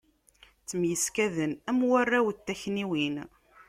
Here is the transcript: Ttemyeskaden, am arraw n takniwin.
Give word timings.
Ttemyeskaden, 0.61 1.53
am 1.69 1.79
arraw 1.99 2.27
n 2.35 2.37
takniwin. 2.45 3.15